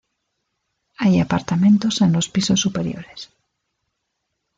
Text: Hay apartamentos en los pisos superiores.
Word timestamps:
Hay 0.97 1.19
apartamentos 1.19 2.01
en 2.01 2.11
los 2.11 2.27
pisos 2.27 2.59
superiores. 2.59 3.29